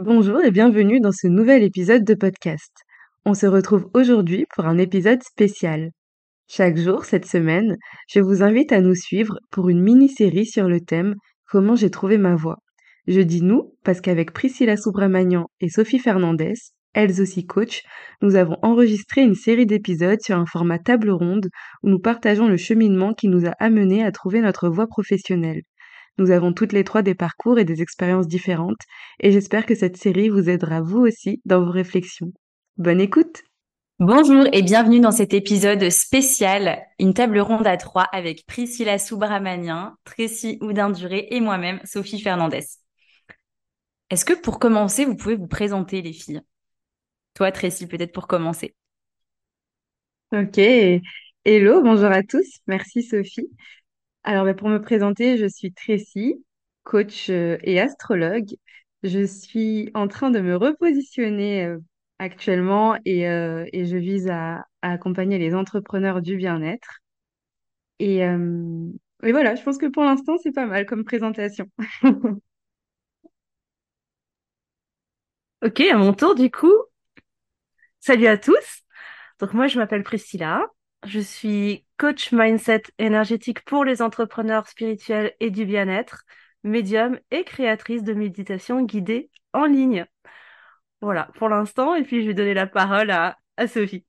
[0.00, 2.72] Bonjour et bienvenue dans ce nouvel épisode de podcast.
[3.24, 5.90] On se retrouve aujourd'hui pour un épisode spécial.
[6.46, 7.76] Chaque jour cette semaine,
[8.08, 11.16] je vous invite à nous suivre pour une mini-série sur le thème
[11.50, 12.58] Comment j'ai trouvé ma voix.
[13.08, 16.54] Je dis nous parce qu'avec Priscilla Soubramagnan et Sophie Fernandez,
[16.94, 17.82] elles aussi coach,
[18.22, 21.48] nous avons enregistré une série d'épisodes sur un format table ronde
[21.82, 25.62] où nous partageons le cheminement qui nous a amenés à trouver notre voie professionnelle.
[26.18, 28.82] Nous avons toutes les trois des parcours et des expériences différentes,
[29.20, 32.32] et j'espère que cette série vous aidera vous aussi dans vos réflexions.
[32.76, 33.44] Bonne écoute
[34.00, 39.94] Bonjour et bienvenue dans cet épisode spécial, une table ronde à trois avec Priscilla Soubramanian,
[40.04, 42.64] Tracy Houdin-Duré et moi-même, Sophie Fernandez.
[44.10, 46.42] Est-ce que pour commencer, vous pouvez vous présenter les filles?
[47.34, 48.74] Toi, Tracy, peut-être pour commencer.
[50.32, 53.48] Ok, hello, bonjour à tous, merci Sophie.
[54.24, 56.44] Alors, bah, pour me présenter, je suis Tracy,
[56.84, 58.50] coach euh, et astrologue.
[59.02, 61.78] Je suis en train de me repositionner euh,
[62.18, 67.00] actuellement et, euh, et je vise à, accompagner les entrepreneurs du bien-être.
[68.00, 71.66] Et, et voilà, je pense que pour l'instant, c'est pas mal comme présentation.
[75.62, 76.72] Ok, à mon tour du coup.
[78.00, 78.82] Salut à tous.
[79.40, 80.66] Donc moi, je m'appelle Priscilla.
[81.06, 86.24] Je suis coach mindset énergétique pour les entrepreneurs spirituels et du bien-être,
[86.64, 90.06] médium et créatrice de méditation guidée en ligne.
[91.00, 91.94] Voilà, pour l'instant.
[91.94, 93.38] Et puis, je vais donner la parole à,
[93.68, 94.04] Sophie.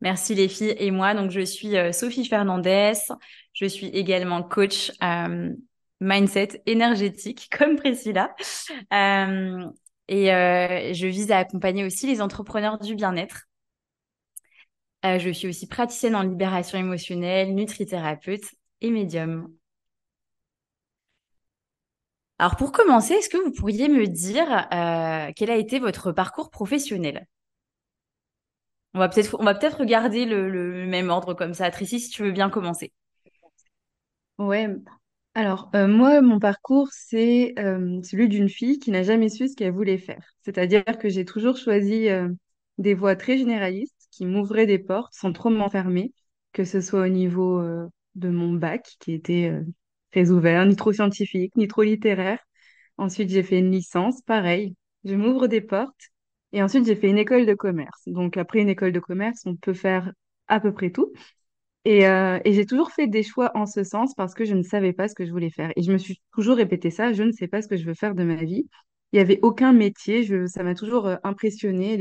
[0.00, 1.14] Merci les filles et moi.
[1.14, 2.92] Donc je suis euh, Sophie Fernandez.
[3.52, 5.52] Je suis également coach euh,
[6.00, 8.34] mindset énergétique comme Priscilla.
[8.92, 9.66] Euh,
[10.08, 13.44] et euh, je vise à accompagner aussi les entrepreneurs du bien-être.
[15.04, 18.44] Euh, je suis aussi praticienne en libération émotionnelle, nutrithérapeute
[18.80, 19.52] et médium.
[22.40, 26.50] Alors pour commencer, est-ce que vous pourriez me dire euh, quel a été votre parcours
[26.50, 27.26] professionnel?
[28.92, 31.70] On va peut-être peut-être regarder le, le même ordre comme ça.
[31.70, 32.92] Tracy, si tu veux bien commencer.
[34.38, 34.68] Ouais,
[35.38, 39.54] alors euh, moi, mon parcours, c'est euh, celui d'une fille qui n'a jamais su ce
[39.54, 40.24] qu'elle voulait faire.
[40.42, 42.28] C'est-à-dire que j'ai toujours choisi euh,
[42.78, 46.12] des voies très généralistes qui m'ouvraient des portes sans trop m'enfermer,
[46.52, 47.62] que ce soit au niveau
[48.16, 49.52] de mon bac, qui était
[50.10, 52.40] très ouvert, ni trop scientifique, ni trop littéraire.
[52.96, 54.74] Ensuite, j'ai fait une licence, pareil,
[55.04, 56.10] je m'ouvre des portes.
[56.52, 58.02] Et ensuite, j'ai fait une école de commerce.
[58.06, 60.12] Donc après une école de commerce, on peut faire
[60.48, 61.12] à peu près tout.
[61.88, 64.62] Et, euh, et j'ai toujours fait des choix en ce sens parce que je ne
[64.62, 65.72] savais pas ce que je voulais faire.
[65.76, 67.94] Et je me suis toujours répété ça, je ne sais pas ce que je veux
[67.94, 68.68] faire de ma vie.
[69.12, 71.96] Il n'y avait aucun métier, je, ça m'a toujours euh, impressionné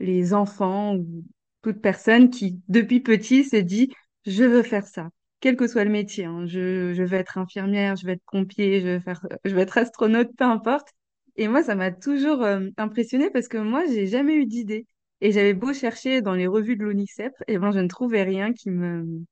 [0.00, 1.24] les, enfants ou
[1.62, 3.90] toute personne qui, depuis petit, s'est dit,
[4.26, 5.10] je veux faire ça,
[5.40, 6.24] quel que soit le métier.
[6.24, 6.46] hein.
[6.46, 9.76] Je, je veux être infirmière, je veux être pompier, je veux faire, je veux être
[9.78, 10.88] astronaute, peu importe.
[11.36, 14.86] Et moi, ça m'a toujours euh, impressionnée parce que moi, j'ai jamais eu d'idée.
[15.24, 18.52] Et j'avais beau chercher dans les revues de l'ONICEP, et ben, je ne trouvais rien
[18.52, 19.24] qui me,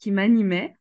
[0.00, 0.74] qui m'animait.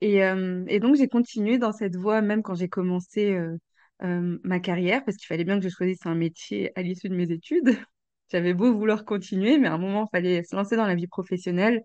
[0.00, 3.56] Et, euh, et donc, j'ai continué dans cette voie, même quand j'ai commencé euh,
[4.02, 7.14] euh, ma carrière, parce qu'il fallait bien que je choisisse un métier à l'issue de
[7.14, 7.78] mes études.
[8.32, 11.06] J'avais beau vouloir continuer, mais à un moment, il fallait se lancer dans la vie
[11.06, 11.84] professionnelle.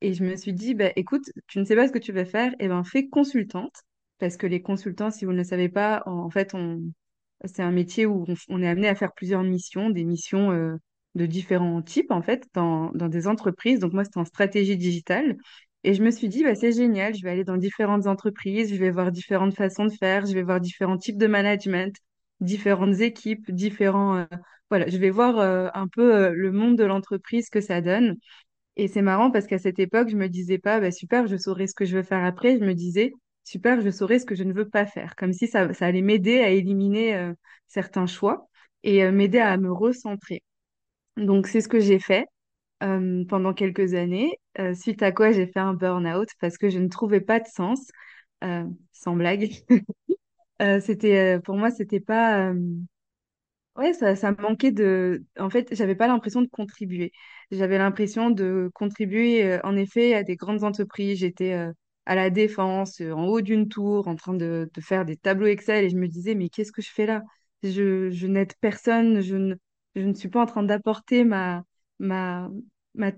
[0.00, 2.24] Et je me suis dit, bah, écoute, tu ne sais pas ce que tu veux
[2.24, 3.74] faire, et ben, fais consultante.
[4.18, 6.80] Parce que les consultants, si vous ne le savez pas, en, fait, on,
[7.44, 10.78] c'est un métier où on, est amené à faire plusieurs missions, des missions
[11.14, 13.80] de différents types, en fait, dans, dans des entreprises.
[13.80, 15.36] Donc, moi, c'était en stratégie digitale.
[15.84, 18.78] Et je me suis dit, bah, c'est génial, je vais aller dans différentes entreprises, je
[18.78, 21.94] vais voir différentes façons de faire, je vais voir différents types de management,
[22.40, 24.16] différentes équipes, différents...
[24.18, 24.24] euh,
[24.70, 28.16] voilà, je vais voir euh, un peu euh, le monde de l'entreprise que ça donne.
[28.76, 31.66] Et c'est marrant parce qu'à cette époque, je me disais pas, bah, super, je saurai
[31.66, 32.58] ce que je veux faire après.
[32.58, 33.12] Je me disais,
[33.44, 35.16] super, je saurai ce que je ne veux pas faire.
[35.16, 37.32] Comme si ça, ça allait m'aider à éliminer
[37.68, 38.48] certains choix
[38.82, 40.42] et m'aider à me recentrer.
[41.16, 42.26] Donc, c'est ce que j'ai fait
[42.82, 46.78] euh, pendant quelques années, euh, suite à quoi j'ai fait un burn-out parce que je
[46.78, 47.90] ne trouvais pas de sens,
[48.44, 49.50] euh, sans blague.
[50.82, 52.52] C'était, pour moi, c'était pas,
[53.76, 55.24] Ouais, ça, ça manquait de...
[55.38, 57.10] En fait, j'avais pas l'impression de contribuer.
[57.50, 61.18] J'avais l'impression de contribuer, en effet, à des grandes entreprises.
[61.20, 61.54] J'étais
[62.04, 65.90] à la Défense, en haut d'une tour, en train de, faire des tableaux Excel, et
[65.90, 67.22] je me disais, mais qu'est-ce que je fais là?
[67.62, 69.54] Je, je n'aide personne, je
[69.94, 71.64] je ne suis pas en train d'apporter ma,
[71.98, 72.48] ma,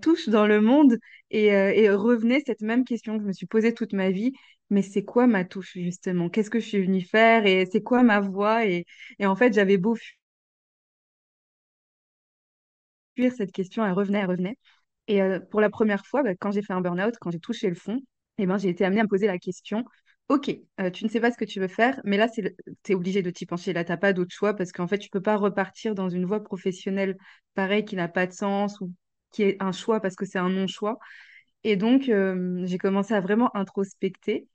[0.01, 0.99] touche dans le monde.
[1.31, 4.33] Et, euh, revenait cette même question que je me suis posée toute ma vie,
[4.71, 6.29] mais c'est quoi ma touche, justement?
[6.29, 7.47] Qu'est-ce que je suis venue faire?
[7.47, 8.67] Et c'est quoi ma voix?
[8.67, 8.85] Et,
[9.19, 9.97] et en fait, j'avais beau
[13.17, 14.57] fuir cette question, elle revenait, elle revenait.
[15.09, 17.69] Et euh, pour la première fois, bah, quand j'ai fait un burn-out, quand j'ai touché
[17.69, 18.01] le fond,
[18.39, 19.85] eh ben, j'ai été amenée à me poser la question
[20.29, 20.51] Ok,
[20.81, 22.41] euh, tu ne sais pas ce que tu veux faire, mais là, tu
[22.93, 23.73] es obligé de t'y pencher.
[23.75, 26.25] Là, tu n'as pas d'autre choix parce qu'en fait, tu peux pas repartir dans une
[26.25, 27.17] voie professionnelle
[27.55, 28.91] pareille qui n'a pas de sens ou
[29.33, 30.99] qui est un choix parce que c'est un non-choix.
[31.65, 34.49] Et donc, euh, j'ai commencé à vraiment introspecter.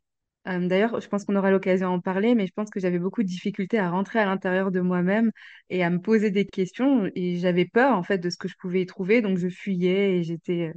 [0.48, 3.24] Euh, d'ailleurs, je pense qu'on aura l'occasion d'en parler, mais je pense que j'avais beaucoup
[3.24, 5.32] de difficultés à rentrer à l'intérieur de moi-même
[5.70, 7.12] et à me poser des questions.
[7.16, 9.22] Et j'avais peur, en fait, de ce que je pouvais y trouver.
[9.22, 10.74] Donc, je fuyais et j'étais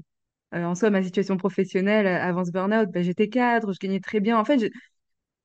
[0.54, 4.00] euh, en soi, ma situation professionnelle euh, avant ce burn-out, ben, j'étais cadre, je gagnais
[4.00, 4.38] très bien.
[4.38, 4.69] En fait, je-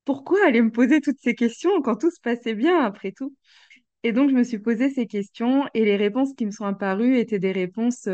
[0.05, 3.35] pourquoi aller me poser toutes ces questions quand tout se passait bien après tout?
[4.03, 7.17] Et donc, je me suis posé ces questions et les réponses qui me sont apparues
[7.19, 8.07] étaient des réponses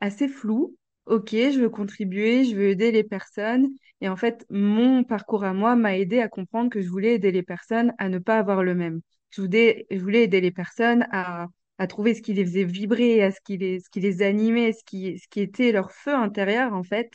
[0.00, 0.76] assez floues.
[1.06, 3.68] Ok, je veux contribuer, je veux aider les personnes.
[4.00, 7.32] Et en fait, mon parcours à moi m'a aidé à comprendre que je voulais aider
[7.32, 9.00] les personnes à ne pas avoir le même.
[9.30, 9.86] Je voulais
[10.24, 11.46] aider les personnes à,
[11.80, 14.72] à trouver ce qui les faisait vibrer, à ce qui les, ce qui les animait,
[14.74, 17.12] ce qui, ce qui était leur feu intérieur, en fait.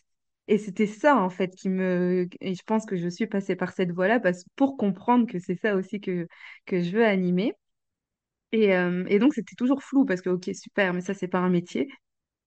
[0.50, 2.28] Et c'était ça, en fait, qui me...
[2.42, 4.46] Et je pense que je suis passée par cette voie-là parce...
[4.58, 6.28] pour comprendre que c'est ça aussi que,
[6.68, 7.54] que je veux animer.
[8.52, 11.40] Et, euh, et donc, c'était toujours flou parce que, ok, super, mais ça, c'est pas
[11.40, 11.90] un métier.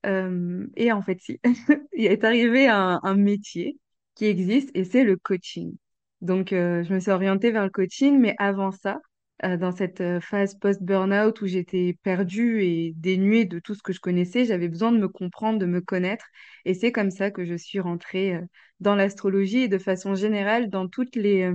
[0.06, 1.40] Euh, et en fait, si,
[1.94, 3.78] il est arrivé un, un métier
[4.16, 5.76] qui existe et c'est le coaching.
[6.22, 8.98] Donc, euh, je me suis orientée vers le coaching, mais avant ça,
[9.44, 13.92] euh, dans cette euh, phase post-burnout où j'étais perdue et dénuée de tout ce que
[13.92, 16.26] je connaissais, j'avais besoin de me comprendre, de me connaître.
[16.64, 18.40] Et c'est comme ça que je suis rentrée euh,
[18.80, 21.52] dans l'astrologie et de façon générale dans toutes les,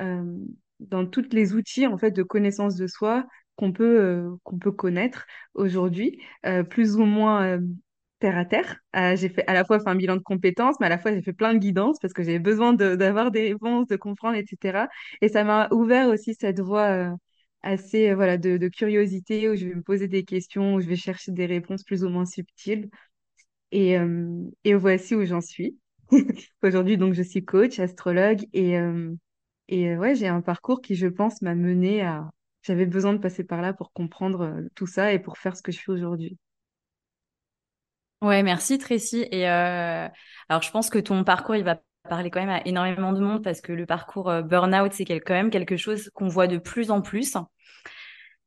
[0.00, 0.38] euh,
[0.80, 3.26] dans toutes les outils en fait de connaissance de soi
[3.56, 6.20] qu'on peut qu'on peut connaître aujourd'hui,
[6.70, 7.60] plus ou moins
[8.20, 8.76] terre à terre.
[8.96, 11.12] Euh, j'ai fait à la fois fait un bilan de compétences, mais à la fois
[11.12, 14.88] j'ai fait plein de guidances parce que j'avais besoin d'avoir des réponses, de comprendre, etc.
[15.20, 17.10] Et ça m'a ouvert aussi cette voie euh,
[17.62, 20.88] assez euh, voilà de, de curiosité où je vais me poser des questions, où je
[20.88, 22.88] vais chercher des réponses plus ou moins subtiles.
[23.72, 23.96] Et,
[24.64, 25.78] et voici où j'en suis.
[26.62, 28.76] Aujourd'hui, donc, je suis coach, astrologue et,
[29.68, 32.30] et ouais, j'ai un parcours qui, je pense, m'a mené à...
[32.62, 35.72] J'avais besoin de passer par là pour comprendre tout ça et pour faire ce que
[35.72, 36.38] je fais aujourd'hui.
[38.24, 39.26] Ouais, merci Tracy.
[39.30, 40.08] Et euh,
[40.48, 41.78] alors, je pense que ton parcours, il va
[42.08, 45.34] parler quand même à énormément de monde parce que le parcours euh, burn-out, c'est quand
[45.34, 47.36] même quelque chose qu'on voit de plus en plus.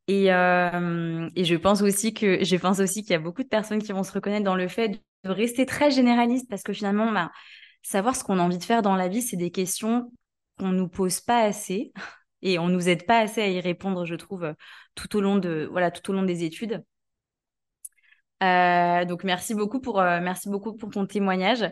[0.07, 3.47] Et, euh, et je pense aussi que je pense aussi qu'il y a beaucoup de
[3.47, 4.89] personnes qui vont se reconnaître dans le fait
[5.23, 7.31] de rester très généraliste parce que finalement, bah,
[7.83, 10.11] savoir ce qu'on a envie de faire dans la vie, c'est des questions
[10.57, 11.93] qu'on nous pose pas assez
[12.41, 14.55] et on nous aide pas assez à y répondre, je trouve,
[14.95, 16.83] tout au long de voilà tout au long des études.
[18.43, 21.63] Euh, donc merci beaucoup pour euh, merci beaucoup pour ton témoignage.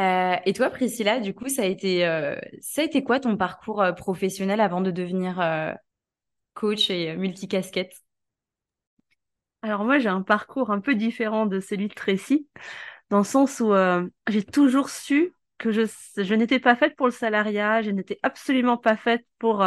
[0.00, 2.00] Euh, et toi, Priscilla, du coup, ça a été
[2.60, 5.42] ça a été quoi ton parcours professionnel avant de devenir
[6.54, 7.94] coach et multicasquette?
[9.60, 12.48] Alors moi, j'ai un parcours un peu différent de celui de Tracy,
[13.10, 13.72] dans le sens où
[14.28, 15.82] j'ai toujours su que je,
[16.16, 19.62] je n'étais pas faite pour le salariat, je n'étais absolument pas faite pour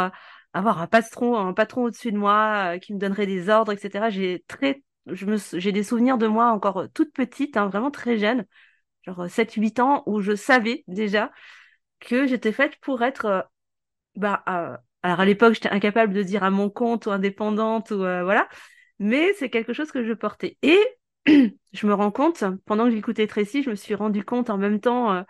[0.52, 4.10] avoir un patron, un patron au-dessus de moi qui me donnerait des ordres, etc.
[4.10, 8.46] J'ai très, j'ai des souvenirs de moi encore euh, toute petite, hein, vraiment très jeune,
[9.06, 11.32] genre sept huit ans, où je savais déjà
[12.00, 13.42] que j'étais faite pour être, euh,
[14.16, 18.02] bah, euh, alors à l'époque, j'étais incapable de dire à mon compte ou indépendante ou
[18.04, 18.48] euh, voilà,
[18.98, 20.58] mais c'est quelque chose que je portais.
[20.62, 20.78] Et
[21.26, 24.80] je me rends compte, pendant que j'écoutais Tracy, je me suis rendu compte en même
[24.80, 25.22] temps, euh,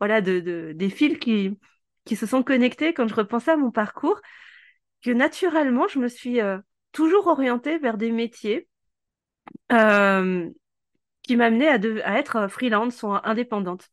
[0.00, 1.58] voilà, de, de- des fils qui,
[2.06, 4.20] qui se sont connectés quand je repensais à mon parcours,
[5.02, 6.58] que naturellement, je me suis euh,
[6.92, 8.68] toujours orientée vers des métiers
[9.72, 10.48] euh,
[11.22, 11.68] qui m'amenaient
[12.02, 13.88] à, être freelance ou indépendante.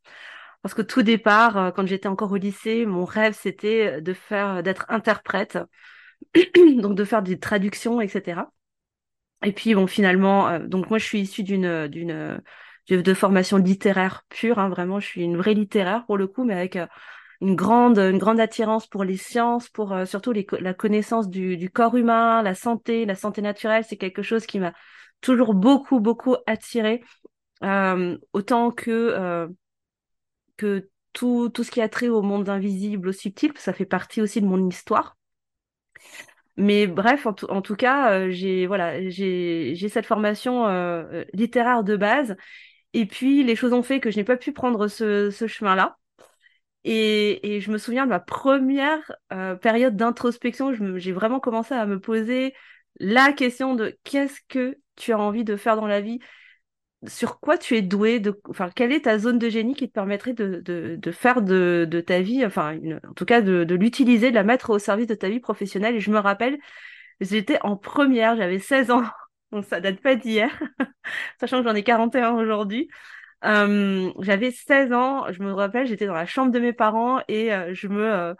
[0.61, 4.63] Parce que tout départ, euh, quand j'étais encore au lycée, mon rêve, c'était de faire,
[4.63, 5.57] d'être interprète,
[6.77, 8.51] donc de faire des traductions, etc.
[9.43, 12.41] Et puis bon, finalement, euh, donc moi je suis issue d'une d'une
[12.89, 16.53] de, formation littéraire pure, hein, vraiment, je suis une vraie littéraire pour le coup, mais
[16.55, 16.87] avec euh,
[17.41, 21.95] une grande une grande attirance pour les sciences, pour euh, surtout la connaissance du corps
[21.95, 24.73] humain, la santé, la santé naturelle, c'est quelque chose qui m'a
[25.21, 27.01] toujours beaucoup beaucoup attirée,
[27.63, 29.47] euh, autant que euh,
[31.13, 34.45] tout ce qui a trait au monde invisible, au subtil, ça fait partie aussi de
[34.45, 35.17] mon histoire.
[36.57, 40.67] Mais bref, en tout, cas, euh, j'ai cette formation
[41.33, 42.35] littéraire de base.
[42.93, 45.97] Et puis les choses ont fait que je n'ai pas pu prendre ce, chemin-là.
[46.83, 49.11] Et, je me souviens de ma première
[49.61, 50.73] période d'introspection.
[50.97, 52.53] J'ai vraiment commencé à me poser
[52.99, 56.19] la question de qu'est-ce que tu as envie de faire dans la vie?
[57.05, 59.93] sur quoi tu es doué, de, enfin, quelle est ta zone de génie qui te
[59.93, 62.77] permettrait de, de, faire de, ta vie, enfin,
[63.07, 65.95] en tout cas, de, l'utiliser, de la mettre au service de ta vie professionnelle?
[65.95, 66.57] Et je me rappelle,
[67.21, 69.03] j'étais en première, j'avais 16 ans,
[69.51, 70.49] donc ça date pas d'hier,
[71.39, 72.89] sachant que j'en ai 41 aujourd'hui.
[73.45, 77.53] Euh, j'avais 16 ans, je me rappelle, j'étais dans la chambre de mes parents et
[77.53, 78.33] euh, je me euh,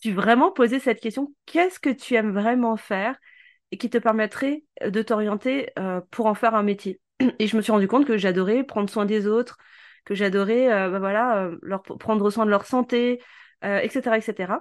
[0.00, 3.16] suis vraiment posé cette question, qu'est-ce que tu aimes vraiment faire?
[3.78, 7.00] Qui te permettrait de t'orienter euh, pour en faire un métier
[7.38, 9.58] Et je me suis rendu compte que j'adorais prendre soin des autres,
[10.04, 13.20] que j'adorais bah voilà, leur prendre soin de leur santé,
[13.62, 14.54] etc., etc.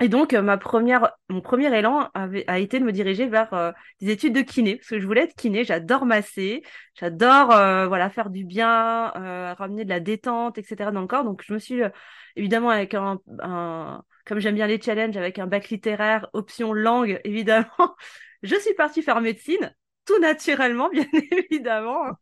[0.00, 3.52] Et donc, euh, ma première, mon premier élan avait, a été de me diriger vers
[3.54, 6.62] euh, des études de kiné, parce que je voulais être kiné, j'adore masser,
[6.94, 9.10] j'adore euh, voilà, faire du bien,
[9.58, 10.90] ramener de la détente, etc.
[10.90, 11.24] dans le corps.
[11.24, 11.82] Donc, je me suis,
[12.36, 17.20] évidemment, avec un, un comme j'aime bien les challenges, avec un bac littéraire, option langue,
[17.24, 17.96] évidemment,
[18.42, 19.74] je suis partie faire médecine,
[20.04, 21.06] tout naturellement, bien
[21.50, 22.12] évidemment.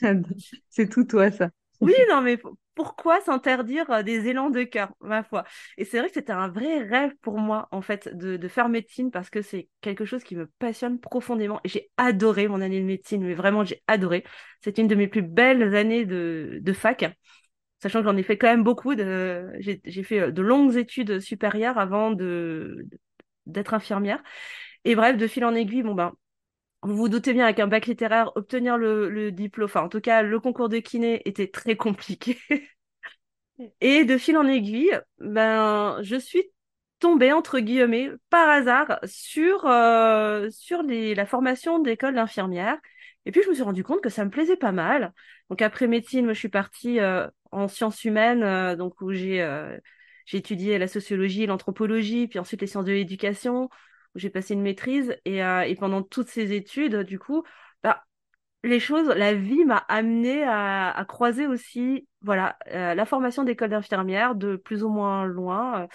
[0.68, 1.50] C'est tout toi, ça.
[1.80, 2.38] Oui, non, mais
[2.74, 5.44] pourquoi s'interdire euh, des élans de cœur, ma foi?
[5.76, 9.10] Et c'est vrai que c'était un vrai rêve pour moi, en fait, de, faire médecine
[9.10, 11.60] parce que c'est quelque chose qui me passionne profondément.
[11.64, 14.24] Et j'ai adoré mon année de médecine, mais vraiment, j'ai adoré.
[14.60, 17.04] C'était une de mes plus belles années de, de fac,
[17.80, 18.94] sachant que j'en ai fait quand même beaucoup.
[18.94, 19.50] De...
[19.60, 22.86] J'ai fait euh, de longues études supérieures avant de
[23.46, 24.22] d'être infirmière.
[24.84, 26.12] Et bref, de fil en aiguille, bon ben,
[26.82, 30.22] vous vous doutez bien, avec un bac littéraire, obtenir le, diplôme, enfin en tout cas
[30.22, 32.38] le concours de kiné était très compliqué.
[33.80, 36.44] Et de fil en aiguille, ben, je suis
[37.00, 42.78] tombée, entre guillemets, par hasard, sur, euh, sur les, la formation d'école d'infirmière.
[43.28, 45.12] Et puis je me suis rendu compte que ça me plaisait pas mal.
[45.50, 49.38] Donc après médecine, je suis partie euh, en sciences humaines, euh, donc où j'ai
[50.28, 53.70] j'ai étudié la sociologie, l'anthropologie, puis ensuite les sciences de l'éducation
[54.14, 57.44] où j'ai passé une maîtrise et, euh, pendant toutes ces études, du coup,
[57.82, 58.04] bah,
[58.64, 63.70] les choses, la vie m'a amené à, à, croiser aussi, voilà, euh, la formation d'école
[63.70, 65.86] d'infirmière de plus ou moins loin euh,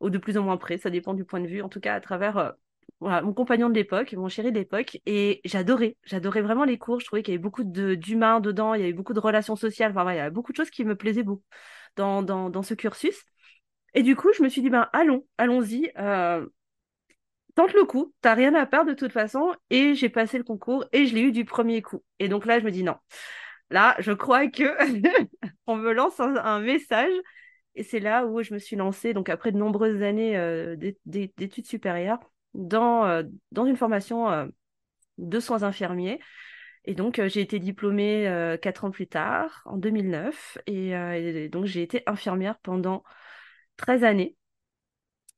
[0.00, 1.94] ou de plus ou moins près, ça dépend du point de vue, en tout cas
[1.94, 2.54] à travers
[3.00, 7.00] mon compagnon de l'époque, mon chéri d'époque, et j'adorais, j'adorais vraiment les cours.
[7.00, 9.92] Je trouvais qu'il y avait beaucoup d'humains dedans, il y avait beaucoup de relations sociales,
[9.96, 11.42] enfin, il y avait beaucoup de choses qui me plaisaient beaucoup
[11.96, 13.24] dans ce cursus.
[13.94, 15.90] Et du coup, je me suis dit, ben, allons, allons-y.
[15.98, 16.46] Euh,
[17.54, 19.54] tente le coup, t'as rien à perdre de toute façon.
[19.70, 22.02] Et j'ai passé le concours et je l'ai eu du premier coup.
[22.18, 22.96] Et donc là, je me dis non.
[23.70, 24.64] Là, je crois que
[25.66, 27.12] on me lance un, message.
[27.74, 30.76] Et c'est là où je me suis lancée, donc après de nombreuses années euh,
[31.06, 32.18] d'études supérieures,
[32.54, 34.46] dans, euh, dans une formation euh,
[35.18, 36.20] de soins infirmiers.
[36.84, 40.56] Et donc, j'ai été diplômée quatre ans plus tard, en 2009.
[40.66, 43.04] et donc, j'ai été infirmière pendant
[43.76, 44.36] 13 années.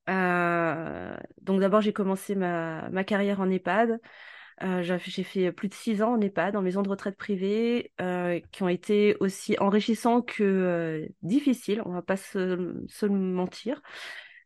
[0.09, 3.99] Euh, donc d'abord, j'ai commencé ma, carrière en EHPAD.
[4.61, 8.39] Euh, j'ai fait plus de six ans en EHPAD, en maison de retraite privée, euh,
[8.51, 13.81] qui ont été aussi enrichissants que difficiles, on va pas se, se, mentir.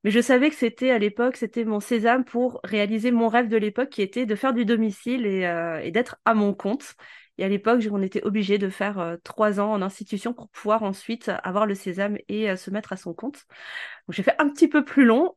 [0.08, 3.58] Mais je savais que c'était à l'époque, c'était mon sésame pour réaliser mon rêve de
[3.58, 5.42] l'époque, qui était de faire du domicile et,
[5.84, 6.96] et d'être à mon compte.
[7.38, 11.30] Et à l'époque, on était obligé de faire trois ans en institution pour pouvoir ensuite
[11.44, 13.46] avoir le sésame et se mettre à son compte
[14.10, 15.36] j'ai fait un petit peu plus long,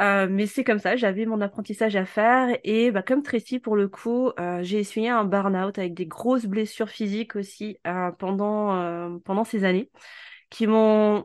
[0.00, 3.76] euh, mais c'est comme ça, j'avais mon apprentissage à faire et bah, comme Tracy pour
[3.76, 9.18] le coup, euh, j'ai essuyé un burn-out avec des grosses blessures physiques aussi euh, pendant,
[9.20, 9.90] pendant ces années
[10.50, 11.24] qui m'ont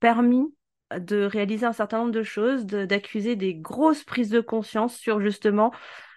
[0.00, 0.54] permis
[0.98, 5.72] de réaliser un certain nombre de choses, d'accuser des grosses prises de conscience sur justement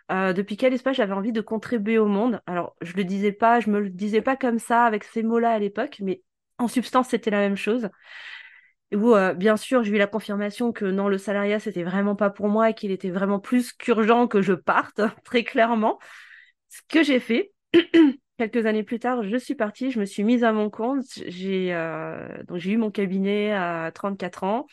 [0.09, 2.41] depuis quel espace j'avais envie de contribuer au monde.
[2.47, 5.51] Alors je le disais pas, je me le disais pas comme ça avec ces mots-là
[5.51, 6.21] à l'époque, mais
[6.57, 7.89] en substance c'était la même chose
[8.93, 12.29] où euh, bien sûr j'ai eu la confirmation que non le salariat c'était vraiment pas
[12.29, 15.99] pour moi et qu'il était vraiment plus qu'urgent que je parte très clairement
[16.69, 17.51] ce que j'ai fait
[18.37, 21.73] quelques années plus tard je suis partie je me suis mise à mon compte j'ai
[21.73, 22.27] euh,
[22.65, 24.67] eu mon cabinet à 34 ans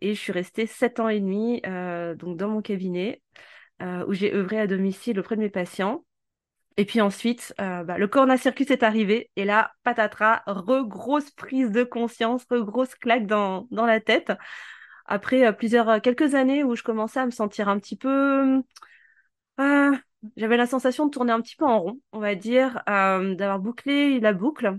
[0.00, 3.22] et je suis restée 7 ans et demi euh, donc dans mon cabinet
[4.06, 6.04] où j'ai œuvré à domicile auprès de mes patients
[6.76, 11.70] et puis ensuite, euh, bah, le corona circus est arrivé et là, patatras, re-grosse prise
[11.70, 14.32] de conscience, re-grosse claque dans, dans la tête.
[15.06, 18.62] Après euh, plusieurs, euh, quelques années où je commençais à me sentir un petit peu...
[20.36, 24.20] J'avais la sensation de tourner un petit peu en rond, on va dire, d'avoir bouclé
[24.20, 24.78] la boucle.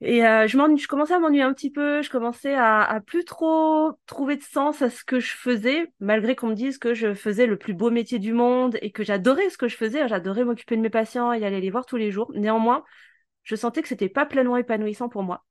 [0.00, 3.92] Et euh, je, commençais à m'ennuyer un petit peu, je commençais à, à plus trop
[4.06, 7.46] trouver de sens à ce que je faisais, malgré qu'on me dise que je faisais
[7.46, 10.76] le plus beau métier du monde et que j'adorais ce que je faisais, j'adorais m'occuper
[10.76, 12.30] de mes patients et aller les voir tous les jours.
[12.34, 12.84] Néanmoins,
[13.42, 15.44] je sentais que c'était pas pleinement épanouissant pour moi.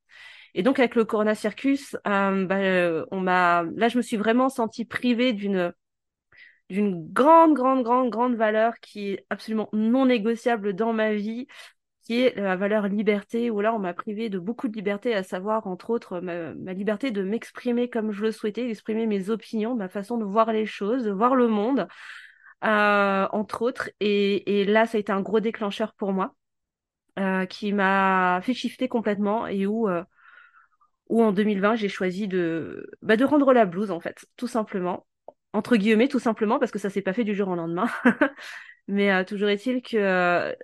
[0.54, 4.18] Et donc avec le Corona Circus, euh, bah, euh, on m'a, là je me suis
[4.18, 5.74] vraiment sentie privée d'une
[6.70, 11.48] d'une grande, grande, grande, grande valeur qui est absolument non négociable dans ma vie,
[12.04, 15.24] qui est la valeur liberté, où là, on m'a privé de beaucoup de liberté, à
[15.24, 19.90] savoir, entre autres, ma, liberté de m'exprimer comme je le souhaitais, d'exprimer mes opinions, ma
[19.90, 21.88] façon de voir les choses, de voir le monde,
[22.64, 23.90] euh, entre autres.
[24.00, 26.34] Et, et, là, ça a été un gros déclencheur pour moi.
[27.50, 29.90] qui m'a fait shifter complètement et où,
[31.10, 35.06] où en 2020, j'ai choisi de, bah, de rendre la blouse, en fait, tout simplement.
[35.54, 37.90] Entre guillemets, tout simplement, parce que ça s'est pas fait du jour au lendemain.
[38.88, 40.56] Mais toujours est-il que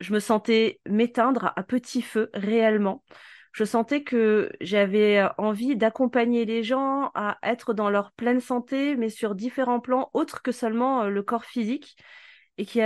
[0.00, 3.04] je me sentais m'éteindre à petit feu réellement.
[3.52, 9.08] Je sentais que j'avais envie d'accompagner les gens à être dans leur pleine santé, mais
[9.08, 11.96] sur différents plans autres que seulement le corps physique.
[12.58, 12.80] Et qui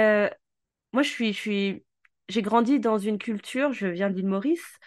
[0.92, 1.84] moi, je suis, je suis,
[2.28, 4.78] j'ai grandi dans une culture, je viens d'île Maurice,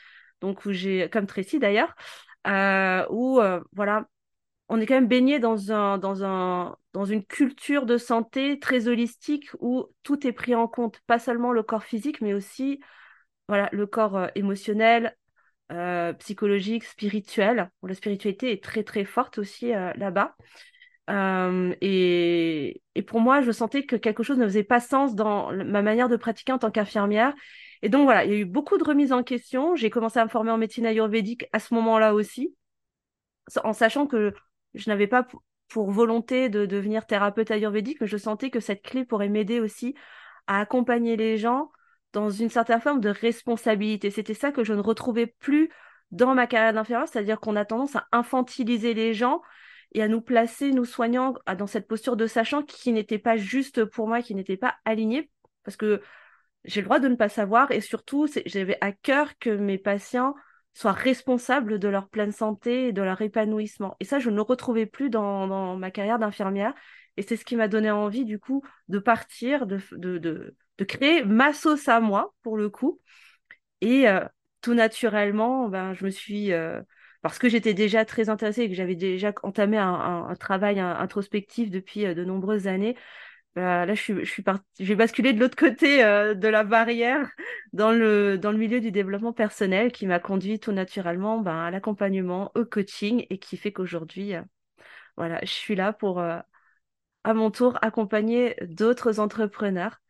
[0.41, 1.95] donc où j'ai, comme Tracy d'ailleurs,
[2.47, 3.39] euh, où
[3.73, 4.07] voilà,
[4.69, 8.87] on est quand même baigné dans un, dans un, dans une culture de santé très
[8.87, 12.79] holistique où tout est pris en compte, pas seulement le corps physique, mais aussi
[13.47, 15.15] voilà, le corps euh, émotionnel,
[15.71, 17.71] euh, psychologique, spirituel.
[17.83, 20.35] la spiritualité est très très forte aussi euh, là-bas.
[21.81, 25.83] Et, et, pour moi, je sentais que quelque chose ne faisait pas sens dans ma
[25.83, 27.33] manière de pratiquer en tant qu'infirmière.
[27.83, 29.75] Et donc voilà, il y a eu beaucoup de remises en question.
[29.75, 32.55] J'ai commencé à me former en médecine ayurvédique à ce moment-là aussi,
[33.63, 34.33] en sachant que
[34.75, 35.27] je n'avais pas
[35.67, 39.95] pour volonté de devenir thérapeute ayurvédique, mais je sentais que cette clé pourrait m'aider aussi
[40.47, 41.71] à accompagner les gens
[42.13, 44.11] dans une certaine forme de responsabilité.
[44.11, 45.69] C'était ça que je ne retrouvais plus
[46.11, 49.41] dans ma carrière d'infirmière, c'est-à-dire qu'on a tendance à infantiliser les gens
[49.93, 53.85] et à nous placer, nous soignants, dans cette posture de sachant qui n'était pas juste
[53.85, 55.29] pour moi, qui n'était pas alignée,
[55.63, 56.01] parce que
[56.63, 60.35] j'ai le droit de ne pas savoir et surtout, j'avais à cœur que mes patients
[60.75, 63.95] soient responsables de leur pleine santé et de leur épanouissement.
[63.99, 66.73] Et ça, je ne le retrouvais plus dans, ma carrière d'infirmière.
[67.17, 70.17] Et c'est ce qui m'a donné envie, du coup, de partir, de, de,
[70.77, 72.99] de, créer ma sauce à moi, pour le coup.
[73.79, 74.25] Et euh,
[74.61, 76.51] tout naturellement, ben, je me suis...
[76.51, 76.81] Euh,
[77.21, 82.05] parce que j'étais déjà très intéressée et que j'avais déjà entamé un, travail introspectif depuis
[82.05, 82.95] euh, de nombreuses années,
[83.55, 84.43] là, je suis, je suis
[84.79, 87.29] j'ai basculé de l'autre côté euh, de la barrière
[87.73, 91.71] dans le, dans le milieu du développement personnel qui m'a conduit tout naturellement ben, à
[91.71, 94.41] l'accompagnement, au coaching et qui fait qu'aujourd'hui, euh,
[95.17, 96.39] voilà, je suis là pour, euh,
[97.23, 100.01] à mon tour, accompagner d'autres entrepreneurs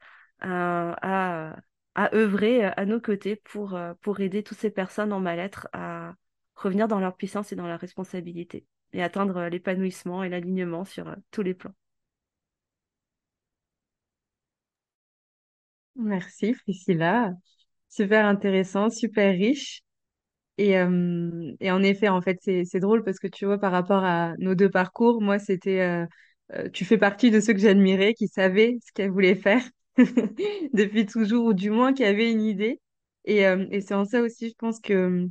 [0.42, 1.56] à,
[1.96, 6.14] à œuvrer à nos côtés pour, pour aider toutes ces personnes en mal-être à
[6.56, 11.42] revenir dans leur puissance et dans leur responsabilité et atteindre l'épanouissement et l'alignement sur tous
[11.42, 11.74] les plans.
[15.96, 17.32] Merci Priscilla.
[17.90, 19.82] Super intéressant, super riche.
[20.58, 24.04] Et, euh, et en effet, en fait, c'est, drôle parce que tu vois, par rapport
[24.06, 26.06] à nos deux parcours, moi, c'était, euh,
[26.54, 29.64] euh, tu fais partie de ceux que j'admirais, qui savaient ce qu'elle voulait faire
[30.74, 32.82] depuis toujours, ou du moins qui avaient une idée.
[33.26, 35.28] Et, et c'est en ça aussi, je pense que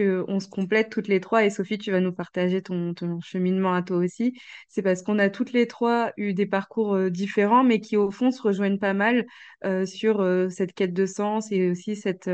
[0.00, 1.44] on se complète toutes les trois.
[1.44, 4.38] Et Sophie, tu vas nous partager ton, cheminement à toi aussi.
[4.68, 8.10] C'est parce qu'on a toutes les trois eu des parcours euh, différents, mais qui au
[8.10, 9.26] fond se rejoignent pas mal
[9.64, 12.30] euh, sur euh, cette quête de sens et aussi cette,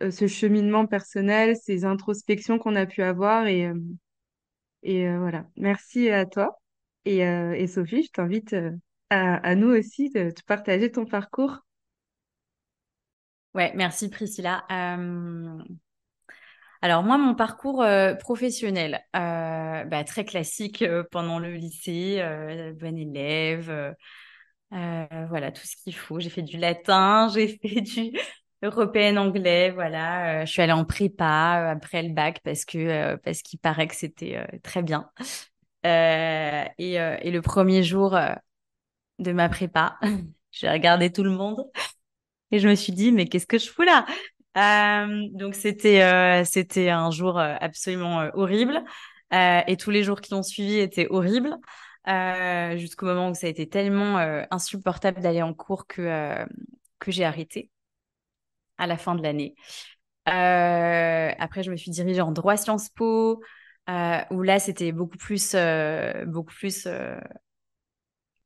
[0.00, 3.46] ce cheminement personnel, ces introspections qu'on a pu avoir.
[3.46, 3.70] Et,
[4.82, 5.46] et voilà.
[5.56, 6.60] Merci à toi.
[7.04, 8.56] Et, et Sophie, je t'invite
[9.10, 11.58] à, nous aussi de partager ton parcours.
[13.54, 14.64] Ouais, merci Priscilla.
[16.84, 22.22] Alors moi, mon parcours euh, professionnel, euh, bah, très classique euh, pendant le lycée,
[22.78, 23.94] bon élève,
[24.70, 26.20] voilà tout ce qu'il faut.
[26.20, 28.12] J'ai fait du latin, j'ai fait du
[28.62, 30.44] européen anglais, voilà.
[30.44, 35.10] je suis allée en prépa après le bac parce qu'il paraît que c'était très bien.
[35.84, 38.14] Et, et, le premier jour
[39.20, 39.98] de ma prépa,
[40.52, 41.64] j'ai regardé tout le monde
[42.50, 44.04] et je me suis dit mais qu'est-ce que je fous là?
[44.56, 48.82] Euh, donc c'était euh, c'était un jour euh, absolument horrible.
[49.32, 51.56] Et tous les jours qui ont suivi étaient horribles.
[52.76, 54.18] Jusqu'au moment où ça a été tellement
[54.50, 56.44] insupportable d'aller en cours que
[57.00, 57.70] que j'ai arrêté
[58.78, 59.54] à la fin de l'année.
[60.26, 63.42] après je me suis dirigée en droit Sciences Po
[63.88, 65.56] où là c'était beaucoup plus
[66.26, 66.86] beaucoup plus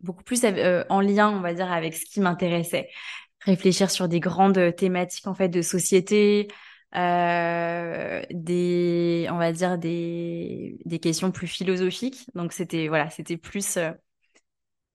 [0.01, 0.43] beaucoup plus
[0.89, 2.89] en lien on va dire avec ce qui m'intéressait
[3.45, 6.49] réfléchir sur des grandes thématiques en fait de société,
[6.97, 12.27] euh, des, on va dire des, des questions plus philosophiques.
[12.35, 13.93] Donc c'était voilà, c'était plus euh,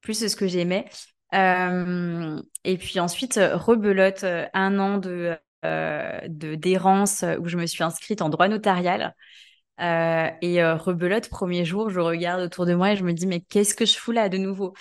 [0.02, 0.86] plus ce que j'aimais.
[1.34, 8.22] Euh, et puis ensuite rebelote un an de de d'errance où je me suis inscrite
[8.22, 9.16] en droit notarial.
[9.80, 13.76] et rebelote premier jour, je regarde autour de moi et je me dis mais qu'est-ce
[13.76, 14.74] que je fous là de nouveau?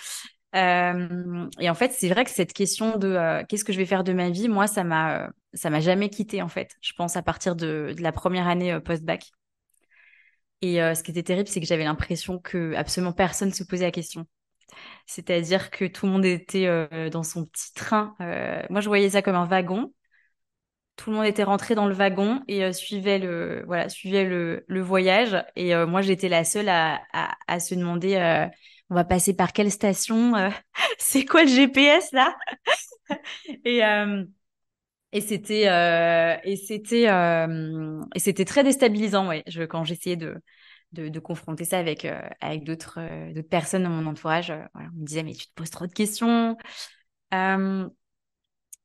[0.55, 3.85] Euh, et en fait, c'est vrai que cette question de euh, qu'est-ce que je vais
[3.85, 6.75] faire de ma vie, moi, ça m'a, ça m'a jamais quitté en fait.
[6.81, 9.31] Je pense à partir de, la première année euh, post-bac.
[10.61, 13.91] Et ce qui était terrible, c'est que j'avais l'impression que absolument personne se posait la
[13.91, 14.25] question.
[15.05, 18.15] C'est-à-dire que tout le monde était dans son petit train.
[18.69, 19.91] moi, je voyais ça comme un wagon
[20.95, 24.81] tout le monde était rentré dans le wagon et suivait le voilà suivait le, le
[24.81, 28.15] voyage et moi j'étais la seule à, à se demander
[28.93, 30.33] on va passer par quelle station
[30.99, 32.35] c'est quoi le GPS là?
[33.65, 33.81] Et
[35.13, 40.41] et c'était euh, et c'était euh, et c'était très déstabilisant ouais je, quand j'essayais de,
[40.91, 42.99] de, confronter ça avec euh, avec d'autres
[43.43, 46.57] personnes dans mon entourage on me disait mais tu te poses trop de questions.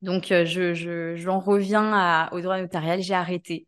[0.02, 3.66] Donc je je j'en reviens au droit notarial j'ai arrêté.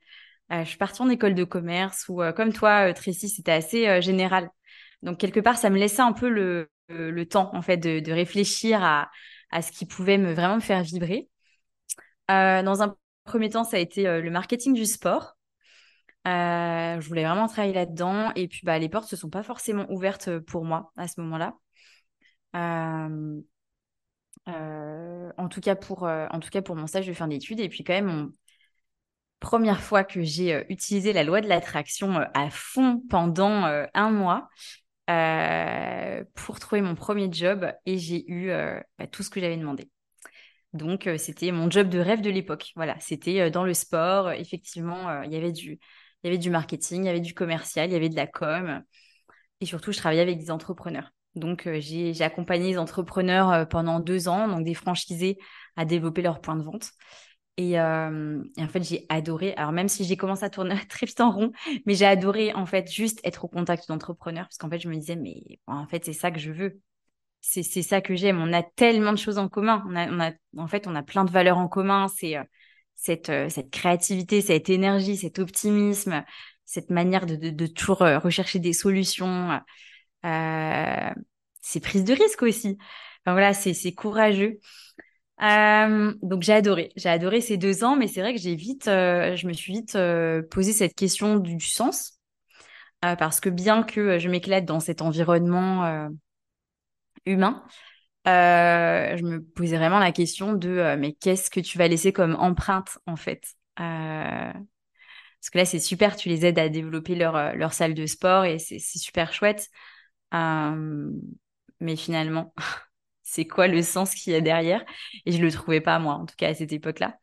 [0.50, 4.50] Je suis partie en école de commerce où comme toi Tracy c'était assez général
[5.02, 6.68] donc quelque part ça me laissait un peu le
[7.26, 9.10] temps en fait de, de réfléchir à
[9.50, 11.28] à ce qui pouvait me vraiment me faire vibrer
[12.30, 15.36] euh, dans un premier temps, ça a été euh, le marketing du sport.
[16.26, 18.32] Euh, je voulais vraiment travailler là-dedans.
[18.36, 21.20] Et puis, bah, les portes ne se sont pas forcément ouvertes pour moi à ce
[21.20, 21.54] moment-là.
[22.54, 23.42] en,
[25.48, 27.60] tout cas pour, en tout cas pour mon stage de fin d'études.
[27.60, 28.32] Et puis, quand même,
[29.40, 34.48] première fois que j'ai utilisé la loi de l'attraction à fond pendant un mois.
[36.34, 38.50] Pour trouver mon premier job et j'ai eu
[38.98, 39.90] bah, tout ce que j'avais demandé.
[40.72, 42.72] Donc, euh, c'était mon job de rêve de l'époque.
[42.76, 44.30] Voilà, c'était euh, dans le sport.
[44.32, 45.80] effectivement, euh, il y avait du, il
[46.24, 48.82] y avait du marketing, il y avait du commercial, il y avait de la com.
[49.60, 51.10] Et surtout, je travaillais avec des entrepreneurs.
[51.34, 55.38] Donc, j'ai accompagné les entrepreneurs pendant deux ans, donc des franchisés,
[55.76, 56.90] à développer leur point de vente.
[57.60, 59.54] Et, et en fait, j'ai adoré.
[59.54, 61.52] Alors, même si j'ai commencé à tourner très vite en rond,
[61.86, 64.46] mais j'ai adoré, en fait, juste être au contact d'entrepreneurs.
[64.46, 66.80] Parce qu'en fait, je me disais, mais en fait, c'est ça que je veux
[67.42, 68.38] c'est ça que j'aime.
[68.38, 69.82] On a tellement de choses en commun.
[69.88, 72.06] On a, en fait, on a plein de valeurs en commun.
[72.08, 72.44] C'est euh,
[73.00, 76.22] cette, euh, cette créativité, cette énergie, cet optimisme,
[76.66, 79.58] cette manière de, toujours euh, rechercher des solutions.
[80.26, 81.10] Euh,
[81.62, 82.76] c'est prise de risque aussi.
[83.24, 84.58] Enfin, voilà, c'est courageux.
[85.42, 88.84] Euh, donc j'ai adoré, j'ai adoré ces deux ans, mais c'est vrai que j'ai vite,
[88.86, 89.98] je me suis vite
[90.50, 92.18] posé cette question du sens,
[93.02, 96.10] parce que bien que je m'éclate dans cet environnement
[97.26, 97.64] humain,
[98.28, 102.12] euh, je me posais vraiment la question de euh, mais qu'est-ce que tu vas laisser
[102.12, 103.44] comme empreinte en fait
[103.80, 108.06] euh, Parce que là, c'est super, tu les aides à développer leur, leur salle de
[108.06, 109.68] sport et c'est super chouette.
[111.80, 112.54] mais finalement,
[113.30, 114.84] c'est quoi le sens qu'il y a derrière
[115.26, 117.16] Et je le trouvais pas, moi, en tout cas, à cette époque-là.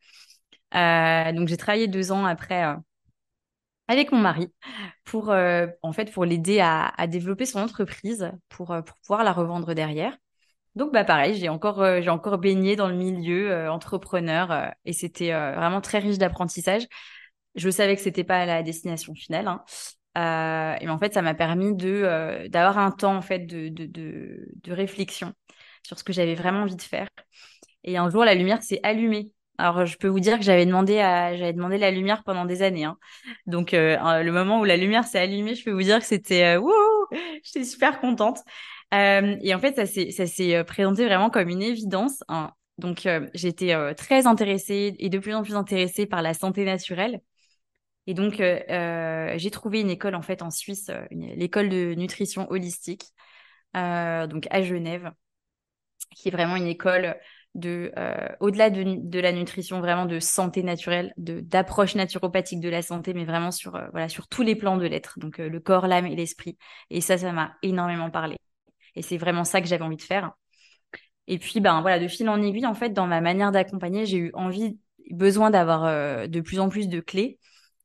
[1.32, 2.64] donc, j'ai travaillé deux ans après
[3.88, 4.52] avec mon mari
[5.04, 9.32] pour euh, en fait pour l'aider à, développer son entreprise pour, euh, pour pouvoir la
[9.32, 10.16] revendre derrière.
[10.76, 15.80] Donc bah pareil, j'ai encore euh, encore baigné dans le milieu entrepreneur et c'était vraiment
[15.80, 16.86] très riche d'apprentissage.
[17.56, 20.76] Je savais que c'était pas la destination finale hein.
[20.80, 25.32] et en fait ça m'a permis d'avoir un temps en fait de, de réflexion
[25.82, 27.08] sur ce que j'avais vraiment envie de faire.
[27.84, 31.00] Et un jour la lumière s'est allumée alors, je peux vous dire que j'avais demandé
[31.00, 32.84] à, demandé la lumière pendant des années.
[32.84, 32.96] Hein.
[33.46, 36.56] Donc, euh, le moment où la lumière s'est allumée, je peux vous dire que c'était,
[36.56, 36.62] euh,
[37.42, 38.38] j'étais super contente.
[38.94, 39.86] Euh, et en fait, ça
[40.26, 42.22] s'est, euh, présenté vraiment comme une évidence.
[42.28, 42.52] Hein.
[42.78, 47.20] Donc, j'étais très intéressée et de plus en plus intéressée par la santé naturelle.
[48.06, 53.06] Et donc, j'ai trouvé une école en fait en Suisse, l'école de nutrition holistique,
[53.74, 55.10] donc à Genève,
[56.14, 57.16] qui est vraiment une école
[57.54, 62.82] de euh, au-delà de, la nutrition vraiment de santé naturelle de d'approche naturopathique de la
[62.82, 65.18] santé mais vraiment sur euh, tous les plans de l'être.
[65.18, 66.56] Donc euh, le corps l'âme et l'esprit.
[66.90, 68.36] Et ça ça m'a énormément parlé.
[68.94, 70.32] Et c'est vraiment ça que j'avais envie de faire.
[71.26, 74.18] Et puis ben voilà de fil en aiguille en fait dans ma manière d'accompagner j'ai
[74.18, 74.78] eu envie
[75.10, 77.38] besoin d'avoir de plus en plus de clés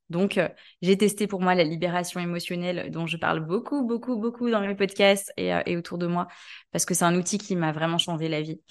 [0.09, 0.39] donc,
[0.81, 4.75] j'ai testé pour moi la libération émotionnelle dont je parle beaucoup, beaucoup, beaucoup dans mes
[4.75, 6.27] podcasts et, et autour de moi,
[6.71, 8.61] parce que c'est un outil qui m'a vraiment changé la vie.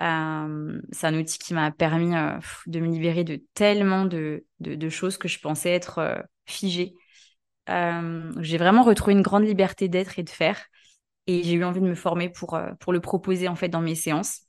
[0.00, 4.88] Euh, c'est un outil qui m'a permis euh, de me libérer de tellement de, de,
[4.88, 6.94] choses que je pensais être euh, figées.
[7.66, 10.58] j'ai vraiment retrouvé une grande liberté d'être et de faire.
[11.26, 13.94] Et j'ai eu envie de me former pour, pour le proposer en fait dans mes
[13.94, 14.42] séances.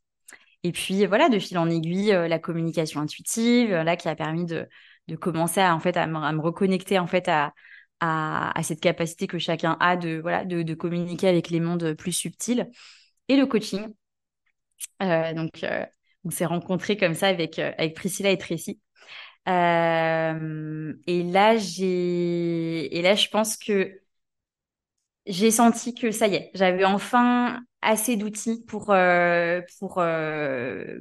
[0.63, 4.67] Et puis voilà, de fil en aiguille, la communication intuitive, là qui a permis de,
[5.09, 7.53] de commencer à en fait à me, reconnecter en fait à,
[7.99, 12.69] à, cette capacité que chacun a de voilà de communiquer avec les mondes plus subtils.
[13.27, 13.93] Et le coaching,
[15.01, 15.85] euh, donc, euh,
[16.23, 18.79] on s'est rencontrés comme ça avec, euh, avec Priscilla et Tracy.
[19.47, 23.99] et là, j'ai, et là, je pense que
[25.25, 28.93] j'ai senti que ça y est, j'avais enfin assez d'outils pour,
[29.79, 30.01] pour,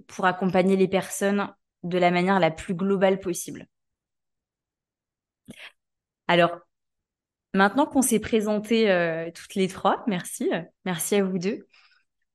[0.07, 3.67] pour accompagner les personnes de la manière la plus globale possible.
[6.29, 6.61] Alors,
[7.55, 8.87] maintenant qu'on s'est présenté
[9.35, 10.51] toutes les trois, merci,
[10.85, 11.67] merci à vous deux.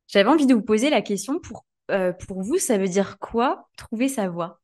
[0.07, 3.67] J'avais envie de vous poser la question pour, euh, pour vous, ça veut dire quoi
[3.77, 4.61] trouver sa voie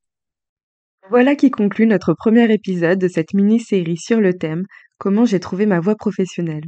[1.09, 4.65] Voilà qui conclut notre premier épisode de cette mini-série sur le thème
[4.97, 6.65] Comment j'ai trouvé ma voie professionnelle.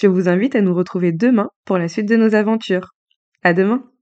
[0.00, 2.94] Je vous invite à nous retrouver demain pour la suite de nos aventures.
[3.42, 3.93] À demain!